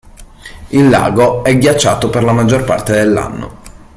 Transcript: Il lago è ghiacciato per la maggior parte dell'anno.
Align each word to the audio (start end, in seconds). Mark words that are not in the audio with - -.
Il 0.69 0.89
lago 0.89 1.43
è 1.43 1.55
ghiacciato 1.59 2.09
per 2.09 2.23
la 2.23 2.31
maggior 2.33 2.63
parte 2.63 2.93
dell'anno. 2.93 3.59